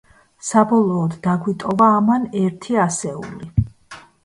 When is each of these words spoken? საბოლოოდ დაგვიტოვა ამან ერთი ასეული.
საბოლოოდ 0.45 1.13
დაგვიტოვა 1.27 1.91
ამან 1.99 2.27
ერთი 2.41 2.81
ასეული. 2.89 3.55